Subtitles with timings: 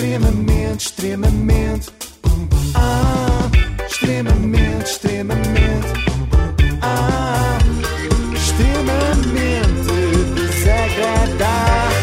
[0.00, 1.88] Extremamente, extremamente.
[2.74, 3.48] Ah,
[3.88, 5.88] extremamente, extremamente.
[6.82, 7.56] Ah,
[8.34, 9.86] extremamente
[10.34, 11.96] desagradável.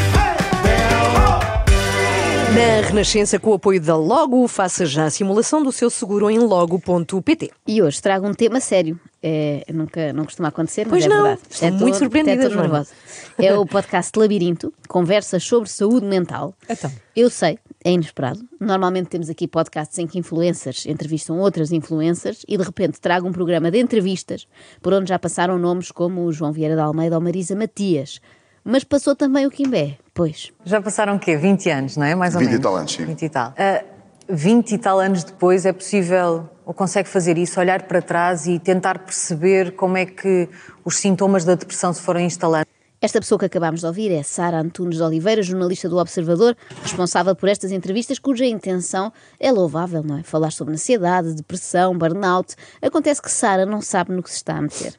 [2.56, 6.40] Na Renascença, com o apoio da Logo, faça já a simulação do seu seguro em
[6.40, 7.52] logo.pt.
[7.68, 9.00] E hoje trago um tema sério.
[9.22, 11.24] É, nunca, não costuma acontecer, Pois mas é não.
[11.26, 11.42] verdade.
[11.50, 12.90] Estou É muito todo- surpreendida, nervosa.
[13.38, 16.54] É o podcast Labirinto, conversas sobre saúde mental.
[16.70, 16.92] Então.
[17.16, 18.40] Eu sei, é inesperado.
[18.60, 23.32] Normalmente temos aqui podcasts em que influencers entrevistam outras influencers e de repente trago um
[23.32, 24.48] programa de entrevistas
[24.82, 28.20] por onde já passaram nomes como o João Vieira de Almeida ou Marisa Matias.
[28.64, 30.52] Mas passou também o Quimbé, pois.
[30.64, 31.36] Já passaram o quê?
[31.36, 32.16] 20 anos, não é?
[32.16, 32.64] Mais ou 20 e menos.
[32.64, 33.06] tal anos, sim.
[33.06, 33.54] 20 e tal.
[33.58, 33.84] Ah,
[34.30, 38.58] 20 e tal anos depois é possível, ou consegue fazer isso, olhar para trás e
[38.60, 40.48] tentar perceber como é que
[40.86, 42.66] os sintomas da depressão se foram instalando.
[43.04, 47.36] Esta pessoa que acabámos de ouvir é Sara Antunes de Oliveira, jornalista do Observador, responsável
[47.36, 50.24] por estas entrevistas, cuja intenção é louvável, não é?
[50.24, 52.56] Falar sobre ansiedade, depressão, burnout.
[52.82, 54.98] Acontece que Sara não sabe no que se está a meter.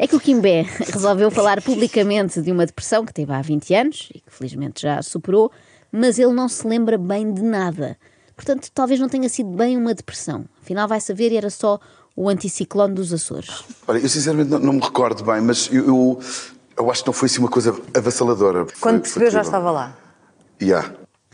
[0.00, 4.08] É que o Kimbé resolveu falar publicamente de uma depressão que teve há 20 anos
[4.12, 5.52] e que felizmente já superou,
[5.92, 7.96] mas ele não se lembra bem de nada.
[8.34, 10.44] Portanto, talvez não tenha sido bem uma depressão.
[10.60, 11.78] Afinal, vai saber e era só
[12.16, 13.62] o anticiclone dos Açores.
[13.86, 16.20] Olha, eu sinceramente não, não me recordo bem, mas eu, eu,
[16.78, 18.66] eu acho que não foi assim uma coisa avassaladora.
[18.80, 19.96] Quando foi percebeu, já estava lá.
[20.60, 20.92] Yeah.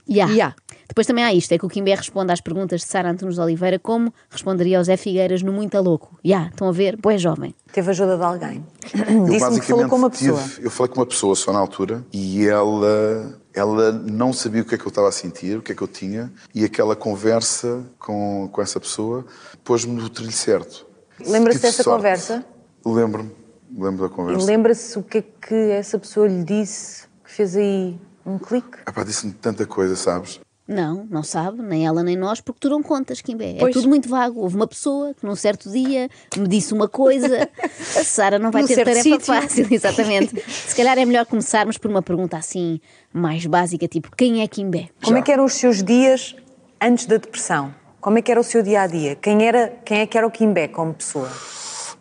[0.08, 0.26] Ya.
[0.30, 0.54] Ya.
[0.86, 3.40] Depois também há isto, é que o Kimbé responde às perguntas de Sara Antunes de
[3.40, 6.18] Oliveira como responderia ao Zé Figueiras no Muito Louco.
[6.24, 6.96] Ya, estão a ver?
[6.96, 7.54] Boé jovem.
[7.72, 8.64] Teve ajuda de alguém.
[9.08, 10.62] Eu Disse-me que falou com uma tive- pessoa.
[10.62, 14.74] eu falei com uma pessoa só na altura e ela, ela não sabia o que
[14.74, 17.82] é que eu estava a sentir, o que é que eu tinha, e aquela conversa
[17.98, 19.24] com, com essa pessoa
[19.64, 20.86] pôs-me no trilho certo.
[21.18, 21.96] Lembra-se Tive dessa sorte.
[21.96, 22.44] conversa?
[22.84, 23.30] Lembro-me,
[23.76, 24.46] lembro da E conversa.
[24.46, 28.78] lembra-se o que é que essa pessoa lhe disse que fez aí um clique?
[28.86, 30.40] Epá, disse-me tanta coisa, sabes?
[30.66, 33.56] Não, não sabe, nem ela nem nós, porque tu não contas, Kimbé.
[33.58, 34.40] É tudo muito vago.
[34.40, 36.08] Houve uma pessoa que num certo dia
[36.38, 37.50] me disse uma coisa.
[38.00, 39.20] A Sara não vai Num ter tarefa sítio.
[39.20, 40.40] fácil, exatamente.
[40.50, 42.80] Se calhar é melhor começarmos por uma pergunta assim,
[43.12, 44.88] mais básica, tipo, quem é Kimbé?
[45.04, 46.34] Como é que eram os seus dias
[46.80, 47.74] antes da depressão?
[48.00, 49.16] Como é que era o seu dia a dia?
[49.16, 51.30] Quem, era, quem é que era o Kimbé como pessoa?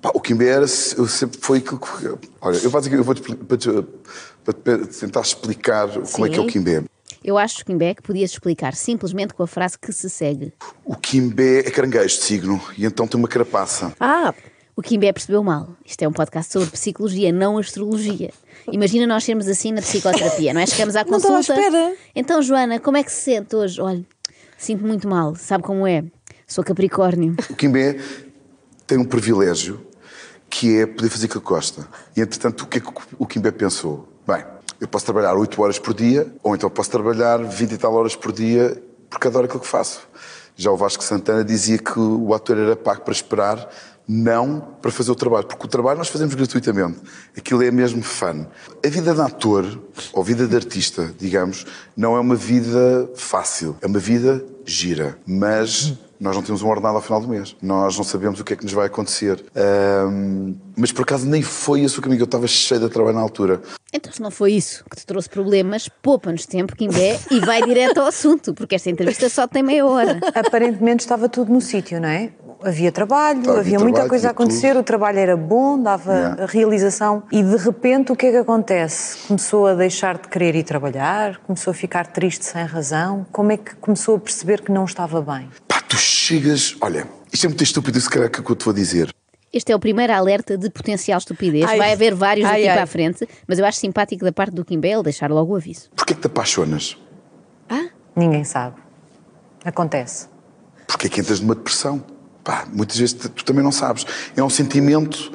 [0.04, 0.66] Pá, o Kimbé era,
[0.98, 1.88] eu sempre foi aquilo que.
[2.42, 3.86] Olha, eu eu vou-te para, te-
[4.44, 6.50] para te tentar explicar como é que é o Sim.
[6.50, 6.84] Kimbé.
[7.24, 10.52] Eu acho, Kimbé, que podias explicar simplesmente com a frase que se segue.
[10.84, 13.94] O Kimbé é caranguejo de signo e então tem uma carapaça.
[13.98, 14.34] Ah,
[14.76, 15.70] O Kimbé percebeu mal.
[15.86, 18.32] Isto é um podcast sobre psicologia, não astrologia.
[18.70, 20.66] Imagina nós sermos assim na psicoterapia, não é?
[20.66, 21.62] Chegamos à Não estava à consulta.
[21.62, 21.96] espera.
[22.14, 23.80] Então, Joana, como é que se sente hoje?
[23.80, 24.04] Olha,
[24.58, 25.34] sinto muito mal.
[25.38, 26.04] Sabe como é?
[26.46, 27.38] Sou Capricórnio.
[27.50, 27.98] O Kimbé
[28.86, 29.80] tem um privilégio
[30.54, 31.88] que é poder fazer que gosta.
[32.16, 32.88] E entretanto, o que é que
[33.18, 34.08] o Kimbé pensou?
[34.26, 34.46] Bem,
[34.80, 38.16] eu posso trabalhar 8 horas por dia, ou então posso trabalhar 20 e tal horas
[38.16, 40.08] por dia, porque adoro aquilo que faço.
[40.56, 43.68] Já o Vasco Santana dizia que o ator era pago para esperar,
[44.08, 47.00] não para fazer o trabalho, porque o trabalho nós fazemos gratuitamente.
[47.36, 48.46] Aquilo é mesmo fun.
[48.86, 49.66] A vida de ator,
[50.14, 51.66] ou vida de artista, digamos,
[51.98, 55.18] não é uma vida fácil, é uma vida gira.
[55.26, 55.94] Mas
[56.24, 57.56] nós não temos um ordenado ao final do mês.
[57.62, 59.44] Nós não sabemos o que é que nos vai acontecer.
[59.56, 62.22] Ahm, mas por acaso nem foi esse o caminho.
[62.22, 63.62] Eu estava cheio de trabalho na altura.
[63.94, 68.00] Então, se não foi isso que te trouxe problemas, poupa-nos tempo, Kimbé, e vai direto
[68.00, 70.20] ao assunto, porque esta entrevista só tem meia hora.
[70.34, 72.32] Aparentemente estava tudo no sítio, não é?
[72.66, 74.80] Havia trabalho, Havia havia muita trabalho, coisa a acontecer, tudo.
[74.80, 76.44] o trabalho era bom, dava Yeah.
[76.44, 77.24] a realização.
[77.30, 79.28] E de repente o que é que acontece?
[79.28, 83.26] Começou a deixar de querer ir trabalhar, começou a ficar triste sem razão.
[83.34, 85.50] Como é que começou a perceber que não estava bem?
[85.94, 86.76] Tu chegas.
[86.82, 89.14] Olha, isto é muito estúpido, se calhar, que é o que eu te vou dizer.
[89.54, 91.66] Este é o primeiro alerta de potencial estupidez.
[91.70, 91.78] Ai.
[91.78, 92.74] Vai haver vários Ai, daqui ai.
[92.74, 95.56] para a frente, mas eu acho simpático da parte do Kimbé ele deixar logo o
[95.56, 95.92] aviso.
[95.96, 96.98] Porquê que te apaixonas?
[98.16, 98.78] Ninguém sabe.
[99.64, 100.28] Acontece.
[100.88, 102.04] Porquê é que entras numa depressão?
[102.44, 104.04] Pá, muitas vezes tu, também não sabes.
[104.36, 105.32] É um sentimento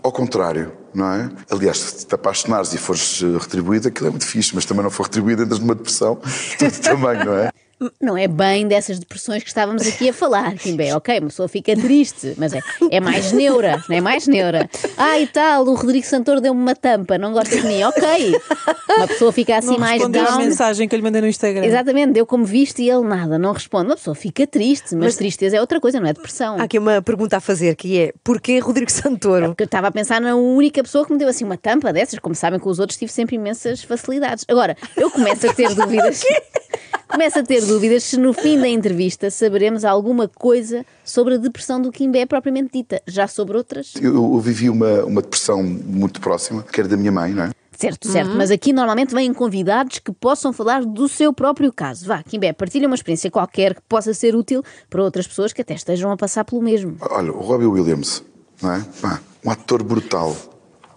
[0.00, 1.28] ao contrário, não é?
[1.50, 4.90] Aliás, se te apaixonares e fores eh, retribuído, aquilo é muito fixe, mas também não
[4.90, 6.20] for retribuído, entras numa depressão,
[6.56, 7.50] tu também, não é?
[8.00, 10.94] Não é bem dessas depressões que estávamos aqui a falar, Kimbé.
[10.96, 12.60] Ok, uma pessoa fica triste, mas é,
[12.90, 14.68] é mais neura, não é mais neura.
[14.96, 17.82] Ah, e tal, o Rodrigo Santoro deu-me uma tampa, não gosta de mim.
[17.84, 18.34] Ok.
[18.96, 20.38] Uma pessoa fica assim não mais down.
[20.38, 21.64] mensagem que eu lhe mandei no Instagram.
[21.64, 23.86] Exatamente, deu como visto e ele nada, não responde.
[23.86, 26.56] Uma pessoa fica triste, mas, tristeza é outra coisa, não é depressão.
[26.58, 29.48] há aqui uma pergunta a fazer que é: porquê Rodrigo Santoro?
[29.48, 32.18] Porque eu estava a pensar na única pessoa que me deu assim uma tampa dessas.
[32.18, 34.44] Como sabem, com os outros tive sempre imensas facilidades.
[34.48, 36.22] Agora, eu começo a ter dúvidas.
[37.08, 41.80] Começo a ter dúvidas se no fim da entrevista saberemos alguma coisa sobre a depressão
[41.80, 43.00] do Kimbé propriamente dita.
[43.06, 43.94] Já sobre outras?
[44.00, 47.50] Eu, eu vivi uma, uma depressão muito próxima, que era da minha mãe, não é?
[47.74, 48.32] Certo, certo.
[48.36, 52.06] Mas aqui normalmente vêm convidados que possam falar do seu próprio caso.
[52.06, 55.74] Vá, Kimbé, partilha uma experiência qualquer que possa ser útil para outras pessoas que até
[55.74, 56.96] estejam a passar pelo mesmo.
[57.00, 58.22] Olha, o Robbie Williams,
[58.60, 58.84] não é?
[59.00, 60.36] Pá, um ator brutal.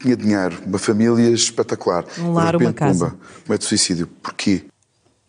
[0.01, 2.03] Tinha dinheiro, uma família espetacular.
[2.19, 3.05] Um lar, De repente, uma casa.
[3.05, 4.07] Pumba, comete suicídio.
[4.07, 4.65] Porquê?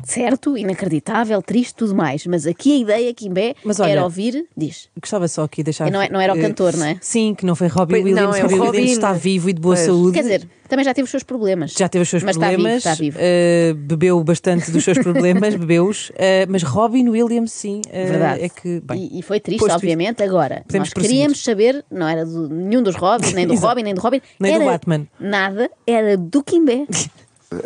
[0.05, 2.27] Certo, inacreditável, triste, tudo mais.
[2.27, 4.47] Mas aqui a ideia, Kimbé, Mas olha- era ouvir.
[4.57, 4.89] Diz.
[5.01, 5.91] Gostava só aqui de deixar.
[5.91, 6.97] Não é- não era o eh, cantor, não é?
[7.01, 8.23] Sim, que não foi Robbie Pois, Williams.
[8.31, 8.71] não, é Robbie Robin.
[8.71, 9.87] Williams está vivo e de boa Pois.
[9.87, 10.13] saúde.
[10.15, 11.73] Quer dizer, também já teve os seus problemas.
[11.73, 13.19] já teve os seus mas problemas, Está vivo, está vivo.
[13.21, 18.43] eh, bebeu bastante dos seus problemas, bebeu-os, eh, mas Robin Williams, sim, eh, Verdade.
[18.45, 18.81] é que.
[18.81, 20.23] Bem, e, e foi triste, obviamente.
[20.23, 23.55] Agora, Podemos nós queríamos saber, não era de nenhum dos Robins, nem do.
[23.63, 25.07] Robin, nem do Robin, Nem do era Batman.
[25.21, 26.87] Nada, era do Kimbé.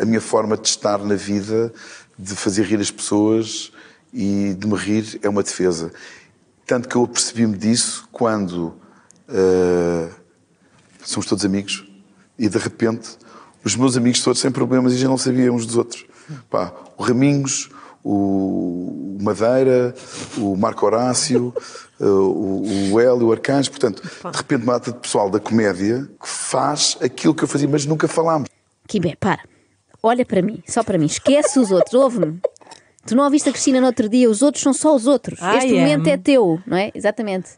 [0.01, 1.73] A minha forma de estar na vida,
[2.19, 3.73] de fazer rir as pessoas
[4.13, 5.93] e de me rir, é uma defesa.
[6.67, 8.75] Tanto que eu apercebi-me disso quando
[9.29, 10.09] eh,
[11.05, 11.85] somos todos amigos
[12.39, 13.17] e de repente
[13.65, 16.07] os meus amigos todos sem problemas e já não sabiam uns dos outros.
[16.51, 17.69] Pá, o Raminhos,
[18.05, 19.95] o Madeira,
[20.39, 21.53] o Marco Horácio,
[22.01, 23.71] eh, o, o Hélio, o Arcanjo.
[23.71, 27.69] Portanto, de repente, uma data de pessoal da comédia que faz aquilo que eu fazia,
[27.69, 28.49] mas nunca falámos.
[28.87, 29.43] Kimbé, para.
[30.07, 31.07] Olha para mim, só para mim.
[31.07, 32.41] Esquece os outros, ouve-me.
[33.07, 35.41] Tu não ouviste a Cristina no outro dia, os outros são só os outros.
[35.41, 36.13] I este momento am.
[36.13, 36.93] é teu, não é?
[36.95, 37.51] Exatamente.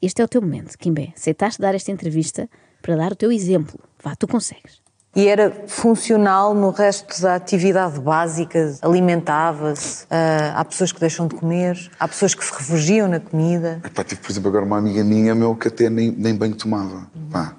[0.00, 1.12] Este é o teu momento, Kimbé.
[1.16, 2.48] Aceitaste dar esta entrevista
[2.80, 3.78] para dar o teu exemplo.
[4.02, 4.80] Vá, tu consegues.
[5.16, 11.34] E era funcional no resto da atividade básica, alimentava-se, ah, há pessoas que deixam de
[11.34, 13.80] comer, há pessoas que se refugiam na comida.
[13.84, 17.10] Epá, tive, por exemplo, agora uma amiga minha meu que até nem, nem banho tomava.
[17.32, 17.56] Pá.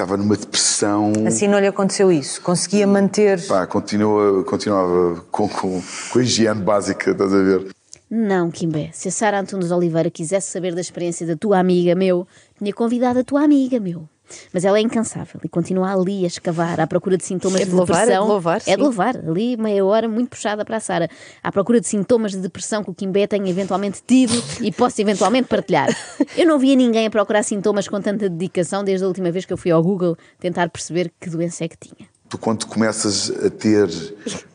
[0.00, 1.12] Estava numa depressão.
[1.26, 3.46] Assim não lhe aconteceu isso, conseguia manter.
[3.46, 7.66] Pá, continua, continuava com, com, com a higiene básica, estás a ver?
[8.10, 8.88] Não, Kimbé.
[8.94, 12.26] Se a Sara Antunes Oliveira quisesse saber da experiência da tua amiga, meu,
[12.58, 14.08] tinha convidado a tua amiga, meu.
[14.52, 17.70] Mas ela é incansável e continua ali a escavar à procura de sintomas É de,
[17.70, 18.28] de louvar, é de depressão.
[18.28, 19.16] louvar, É de louvar.
[19.16, 21.08] Ali meia hora muito puxada para a Sara.
[21.42, 25.48] À procura de sintomas de depressão que o Kimbé tenha eventualmente tido e possa eventualmente
[25.48, 25.88] partilhar.
[26.36, 29.52] Eu não via ninguém a procurar sintomas com tanta dedicação desde a última vez que
[29.52, 32.08] eu fui ao Google tentar perceber que doença é que tinha.
[32.28, 33.88] Tu, quando começas a ter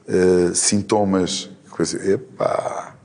[0.07, 2.95] eh, sintomas, coisa, epá,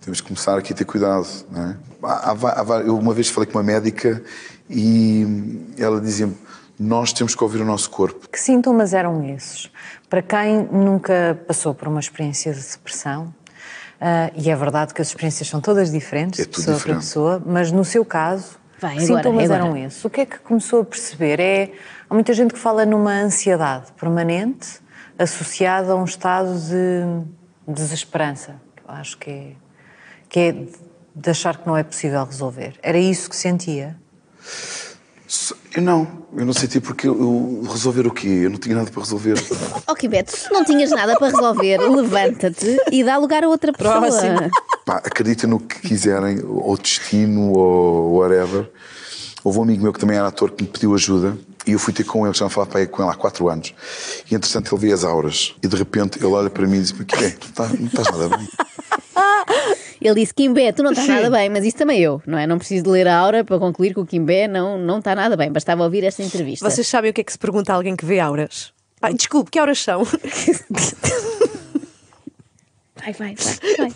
[0.00, 1.26] temos que começar aqui a ter cuidado.
[1.50, 1.76] Não é?
[2.02, 4.22] há, há há eu uma vez falei com uma médica
[4.68, 6.36] e ela dizia-me:
[6.78, 8.28] Nós temos que ouvir o nosso corpo.
[8.28, 9.70] Que sintomas eram esses?
[10.08, 13.34] Para quem nunca passou por uma experiência de depressão,
[14.00, 17.00] ah, e é verdade que as experiências são todas diferentes, É pessoa para diferente.
[17.00, 19.64] pessoa, mas no seu caso, Vai, que agora, sintomas agora.
[19.64, 20.04] eram esses?
[20.04, 21.40] O que é que começou a perceber?
[21.40, 21.72] É,
[22.08, 24.80] há muita gente que fala numa ansiedade permanente
[25.18, 29.52] associada a um estado de desesperança, que eu acho que é,
[30.28, 30.52] que é
[31.14, 32.74] de achar que não é possível resolver.
[32.82, 33.96] Era isso que sentia?
[35.74, 36.06] Eu não,
[36.36, 38.28] eu não senti porque eu, eu- resolver o quê?
[38.44, 39.34] Eu não tinha nada para resolver.
[39.86, 44.00] Oh, Kimbé, se não tinhas nada para resolver, levanta-te e dá lugar a outra pessoa.
[44.00, 44.50] Próximo.
[44.86, 48.70] Pá, acreditem no que quiserem, ou destino, ou whatever.
[49.42, 51.36] Houve um amigo meu que também era ator que me pediu ajuda
[51.66, 53.48] e eu fui ter com ele, já não falava para aí com ele há quatro
[53.48, 53.74] anos.
[54.30, 56.90] E entretanto ele vê as auras e de repente ele olha para mim e diz:
[56.92, 57.30] O que é?
[57.30, 57.48] Tu
[57.78, 58.48] não estás nada bem.
[60.04, 62.46] Ele disse: Kimbé, tu não estás nada bem, mas isso também eu, não é?
[62.46, 65.34] Não preciso de ler a aura para concluir que o Kimbé não, não está nada
[65.34, 65.50] bem.
[65.50, 66.68] Bastava ouvir esta entrevista.
[66.68, 68.70] Vocês sabem o que é que se pergunta a alguém que vê auras?
[69.00, 70.02] Ai, desculpe, que horas são?
[72.96, 73.90] Vai, vai, vai.
[73.90, 73.92] vai.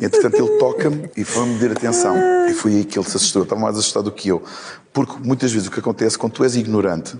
[0.00, 2.16] E, entretanto ele toca-me e foi-me medir atenção.
[2.48, 3.44] E foi aí que ele se assustou.
[3.44, 4.42] Estava mais assustado do que eu.
[4.92, 7.16] Porque muitas vezes o que acontece quando tu és ignorante.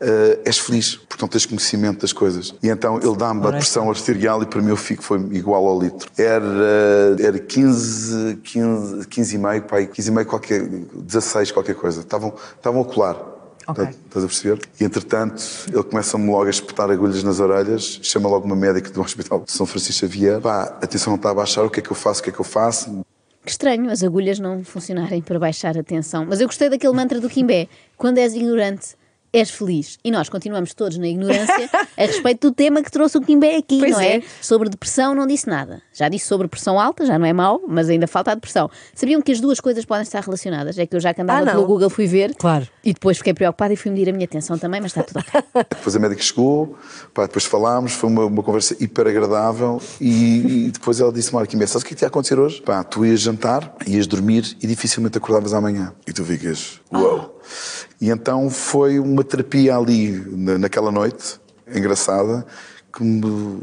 [0.00, 2.54] Eh, és feliz, porque não tens conhecimento das coisas.
[2.62, 5.80] E então ele dá-me a pressão arterial e para mim eu fico foi igual ao
[5.80, 6.10] litro.
[6.18, 12.00] Era, era 15, 15, 15 e meio, pai, 15 e meio qualquer, 16 qualquer coisa.
[12.00, 13.34] Estavam, estavam a colar.
[13.66, 13.82] Ok.
[13.84, 14.60] Estás a perceber?
[14.78, 19.00] E entretanto, ele começa-me logo a espetar agulhas nas orelhas, chama logo uma médica do
[19.00, 20.40] Hospital de São Francisco Xavier.
[20.40, 22.30] Pá, a tensão não está a baixar, o que é que eu faço, o que
[22.30, 23.04] é que eu faço?
[23.42, 26.26] Que estranho as agulhas não funcionarem para baixar a tensão.
[26.28, 28.96] Mas eu gostei daquele mantra do Kimbé: quando és ignorante,
[29.34, 29.98] és feliz.
[30.04, 33.78] E nós continuamos todos na ignorância a respeito do tema que trouxe o Kimbé aqui,
[33.80, 34.16] Pois não é?
[34.18, 34.22] é.
[34.40, 35.82] Sobre depressão não disse nada.
[35.92, 38.70] Já disse sobre pressão alta, já não é mau, mas ainda falta a depressão.
[38.94, 40.78] Sabiam que as duas coisas podem estar relacionadas?
[40.78, 42.34] É que eu já que andava Ah, pelo Google fui ver.
[42.36, 42.66] Claro.
[42.84, 45.42] E depois fiquei preocupada e fui medir a minha atenção também, mas está tudo ok.
[45.76, 46.76] Depois a médica chegou,
[47.12, 51.46] pá, depois falámos, foi uma, uma conversa hiper agradável e, e depois ela disse-me, olha,
[51.46, 52.62] Quimé, sabes o que é que ia acontecer hoje?
[52.62, 55.92] Pá, tu ias jantar, ias dormir e dificilmente acordavas amanhã.
[56.06, 57.33] E tu ficas, uau!
[58.00, 61.40] E então foi uma terapia ali, na- naquela noite,
[61.74, 62.46] engraçada,
[62.92, 63.60] que me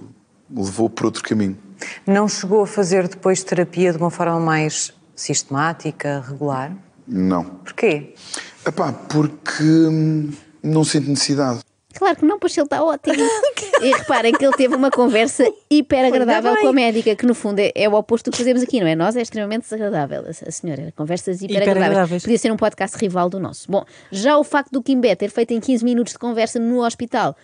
[0.54, 1.58] levou por outro caminho.
[2.06, 6.76] Não chegou a fazer depois terapia de uma forma mais sistemática, regular?
[7.08, 7.44] Não.
[7.44, 8.14] Porquê?
[8.66, 11.62] Epá, porque hum, não sinto necessidade.
[11.94, 13.16] Claro que não, pois ele está ótimo.
[13.82, 17.60] e reparem que ele teve uma conversa hiper agradável com a médica, que no fundo
[17.60, 18.96] é, é o oposto do que fazemos aqui, não é?
[18.96, 20.94] Nós é extremamente desagradável, a, a senhora.
[20.96, 21.78] Conversas hiper, agradáveis.
[21.78, 22.24] Hiperagradáveis.
[22.24, 23.72] Podia ser um podcast rival do nosso.
[23.72, 27.36] Bom, já o facto do Kimbé ter feito em 15 minutos de conversa no hospital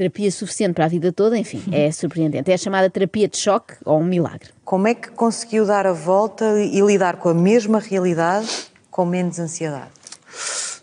[0.00, 2.50] terapia suficiente para a vida toda, enfim, é surpreendente.
[2.50, 4.48] É a chamada terapia de choque ou um milagre.
[4.64, 8.48] Como é que conseguiu dar a volta e lidar com a mesma realidade
[8.90, 9.90] com menos ansiedade?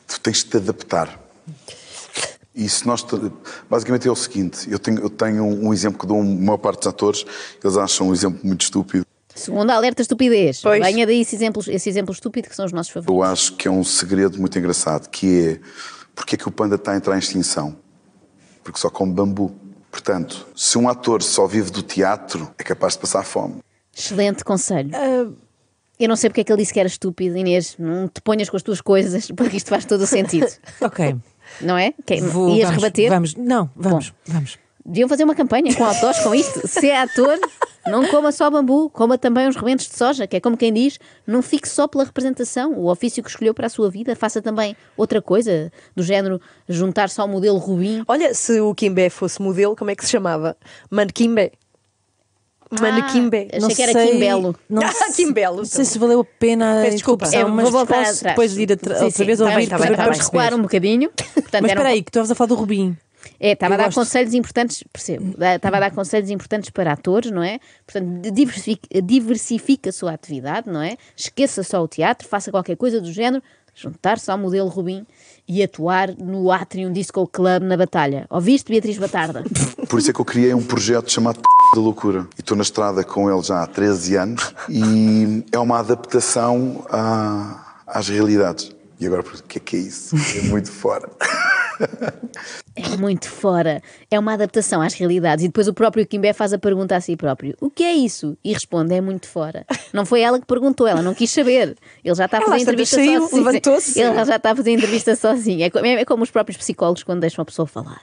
[0.07, 1.19] Tu tens de te adaptar.
[2.57, 3.03] E se nós.
[3.03, 3.15] te-
[3.69, 6.79] Basicamente é o seguinte: eu tenho, eu tenho um exemplo que dou a maior parte
[6.79, 7.23] dos atores,
[7.63, 9.05] eles acham um exemplo muito estúpido.
[9.35, 10.61] Segundo alerta estupidez.
[10.61, 10.83] Pois.
[10.83, 13.15] Venha daí esse exemplo, esse exemplo estúpido que são os nossos favoritos.
[13.15, 15.59] Eu acho que é um segredo muito engraçado, que é
[16.15, 17.77] porque é que o panda está a entrar em extinção?
[18.63, 19.55] Porque só come bambu.
[19.91, 23.59] Portanto, se um ator só vive do teatro, é capaz de passar fome.
[23.95, 24.89] Excelente conselho.
[25.99, 27.75] Eu não sei porque é que ele disse que era estúpido, Inês.
[27.79, 30.47] Não te ponhas com as tuas coisas, porque isto faz todo o sentido.
[30.81, 31.15] Ok.
[31.61, 31.93] Não é?
[32.05, 33.09] Que- Vou, Ias vamos, rebater?
[33.09, 34.57] Vamos, não, vamos, vamos.
[34.85, 36.61] Deviam fazer uma campanha com autores com isto.
[36.67, 37.37] Se é ator,
[37.87, 40.97] não coma só bambu, coma também uns rebentos de soja, que é como quem diz,
[41.25, 44.77] não fique só pela representação, o ofício que escolheu para a sua vida, faça também
[44.95, 46.39] outra coisa, do género
[46.69, 48.01] juntar-se ao modelo Rubim.
[48.07, 50.55] Olha, se o Kimbé fosse modelo, como é que se chamava?
[50.89, 51.51] Manequimbé.
[52.79, 53.47] Manequimbé.
[53.53, 54.55] Ah, achei que era Quimbelo.
[54.69, 55.57] Não Ah, sei- Quimbelo.
[55.57, 57.27] Não sei se valeu a pena Peço desculpa.
[57.33, 58.21] É, mas vou voltar posso atrás.
[58.21, 60.19] depois ir atra- Sim, outra sim, vez tá ouvir bem, tá bem, tá para bem.
[60.21, 61.09] recuar um bocadinho.
[61.12, 62.97] Portanto, Mas era um espera aí, que tu estavas a falar do Rubim.
[63.39, 63.97] É, estava a dar gosto.
[64.00, 67.59] conselhos importantes, percebo, estava a dar conselhos importantes para atores, não é?
[67.86, 70.97] Portanto, de- diversifica, diversifica a sua atividade, não é?
[71.15, 73.43] Esqueça só o teatro, faça qualquer coisa do género,
[73.75, 75.05] juntar-se ao modelo Rubim
[75.47, 78.25] e atuar no Atrium Disco Club na Batalha.
[78.29, 79.43] Ouviste, Beatriz Batarda?
[79.89, 81.39] Por isso é que eu criei um projeto chamado
[81.74, 82.27] da Loucura.
[82.38, 86.86] E estou na estrada com ele já há 13 anos e é uma adaptação
[87.86, 88.75] às realidades.
[89.00, 90.15] E agora, o que é que é isso?
[90.38, 91.09] É muito fora.
[92.75, 93.81] É muito fora.
[94.12, 95.43] É uma adaptação às realidades.
[95.43, 98.38] E depois o próprio Kimbé faz a pergunta a si próprio: O que é isso?
[98.43, 99.65] E responde: É muito fora.
[99.93, 101.75] Não foi ela que perguntou, ela não quis saber.
[102.03, 103.43] Ele já está a Ela fazer tantas entrevista saiu, sozinho.
[103.46, 104.00] levantou-se.
[104.00, 105.63] Ele já está a fazer entrevista sozinho.
[105.63, 108.01] É co- é como os próprios psicólogos quando deixam a pessoa falar.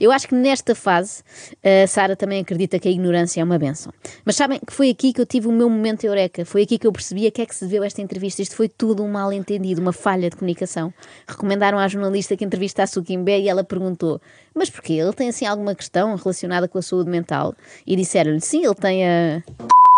[0.00, 1.22] Eu acho que nesta fase
[1.62, 3.92] a Sara também acredita que a ignorância é uma benção.
[4.24, 6.44] Mas sabem que foi aqui que eu tive o meu momento eureka.
[6.44, 8.42] Foi aqui que eu percebi a que é que se deveu esta entrevista.
[8.42, 10.92] Isto foi tudo um mal entendido, uma falha de comunicação.
[11.28, 14.20] Recomendaram à jornalista que entrevistasse o Kimbé e ela perguntou:
[14.54, 14.94] Mas porquê?
[14.94, 17.54] Ele tem assim alguma questão relacionada com a saúde mental?
[17.86, 19.42] E disseram-lhe: Sim, ele tem a.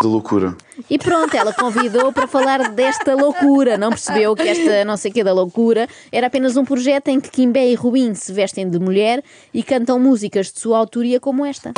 [0.00, 0.56] Da loucura.
[0.88, 3.76] E pronto, ela convidou para falar desta loucura.
[3.76, 7.20] Não percebeu que esta não sei o que da loucura era apenas um projeto em
[7.20, 11.44] que Kimbé e Rubim se vestem de mulher e cantam músicas de sua autoria como
[11.44, 11.72] esta.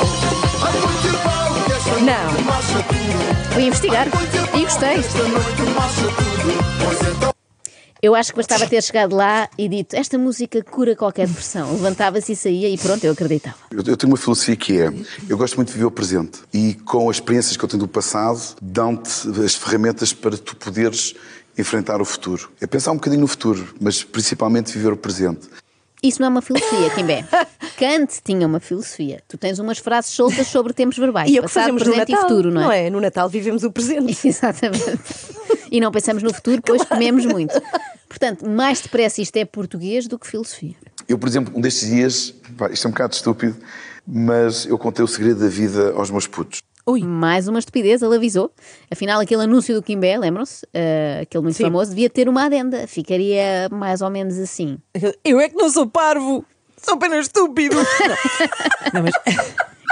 [2.05, 3.53] Não.
[3.53, 4.07] Fui investigar
[4.55, 5.01] e gostei.
[8.01, 11.71] Eu acho que bastava ter chegado lá e dito esta música cura qualquer depressão.
[11.73, 13.57] Levantava-se e saía e pronto, eu acreditava.
[13.69, 14.91] Eu, eu tenho uma filosofia que é:
[15.29, 17.87] eu gosto muito de viver o presente e com as experiências que eu tenho do
[17.87, 21.13] passado, dão-te as ferramentas para tu poderes
[21.57, 22.49] enfrentar o futuro.
[22.59, 25.47] É pensar um bocadinho no futuro, mas principalmente viver o presente.
[26.03, 27.23] Isso não é uma filosofia, Kimbé.
[27.77, 29.21] Kant tinha uma filosofia.
[29.27, 31.29] Tu tens umas frases soltas sobre tempos verbais.
[31.29, 32.89] E é o que passado, presente Natal, e futuro, não é?
[32.89, 34.17] No Natal vivemos o presente.
[34.27, 34.99] Exatamente.
[35.71, 37.53] E não pensamos no futuro, pois comemos muito.
[38.09, 40.75] Portanto, mais depressa isto é português do que filosofia.
[41.07, 43.55] Eu, por exemplo, um destes dias, pá, isto é um bocado estúpido,
[44.05, 46.60] mas eu contei o segredo da vida aos meus putos.
[46.85, 48.51] Ui, Mais uma estupidez, ele avisou.
[48.91, 50.65] Afinal, aquele anúncio do Kimbé, lembram-se?
[50.73, 51.63] Ah, aquele muito Sim.
[51.65, 52.87] famoso, devia ter uma adenda.
[52.87, 54.77] Ficaria mais ou menos assim.
[55.23, 56.43] eu é que não sou parvo,
[56.77, 57.75] sou apenas estúpido.
[58.93, 59.13] não, mas,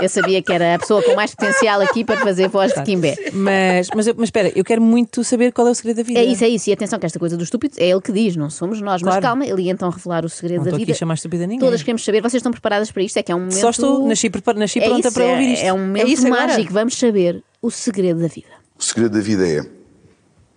[0.01, 3.15] Eu sabia que era a pessoa com mais potencial aqui para fazer voz de Kimbé.
[3.33, 6.19] mas, mas, eu- mas espera, eu quero muito saber qual é o segredo da vida.
[6.19, 6.69] É isso, é isso.
[6.69, 9.01] E atenção que esta coisa do estúpido é ele que diz, não somos nós.
[9.01, 9.21] Mas Claro.
[9.21, 10.95] calma, ele ia então revelar o segredo Não da estou aqui vida.
[10.95, 11.59] a chamar estúpida ninguém.
[11.59, 12.21] Todas queremos saber.
[12.21, 13.17] Vocês estão preparadas para isto?
[13.17, 13.55] É que é um momento...
[13.59, 15.63] Só estou, nasci, prepar- nasci É pronta isso, para é- ouvir isto.
[15.65, 16.47] É um momento isso agora?
[16.47, 16.73] mágico.
[16.73, 18.47] Vamos saber o segredo da vida.
[18.77, 19.61] O segredo da vida é: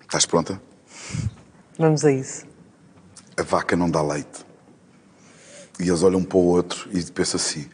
[0.02, 0.60] estás pronta?
[1.78, 2.44] Vamos a isso.
[3.36, 4.44] A vaca não dá leite.
[5.80, 7.66] E eles olham um para o outro e pensam assim: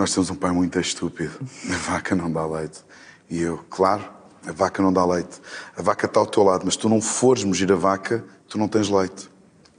[0.00, 1.46] Nós temos um pai muito estúpido.
[1.70, 2.80] A vaca não dá leite.
[3.28, 4.02] E eu, claro,
[4.46, 5.38] a vaca não dá leite.
[5.76, 8.56] A vaca está ao teu lado, mas se tu não fores mugir a vaca, tu
[8.56, 9.28] não tens leite.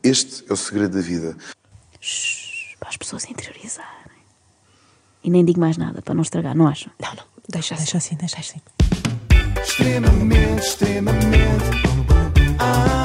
[0.03, 1.35] Este é o segredo da vida.
[2.79, 4.21] Para as pessoas interiorizarem.
[5.23, 6.93] E nem digo mais nada para não estragar, não acham?
[7.01, 7.23] Não, não.
[7.49, 8.61] Deixa Deixa assim, deixa assim.
[9.59, 11.65] Extremamente, extremamente.
[12.59, 13.00] Ah,